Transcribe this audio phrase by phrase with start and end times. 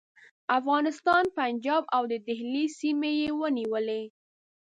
[0.59, 4.03] افغانستان، پنجاب او د دهلي سیمې یې ونیولې.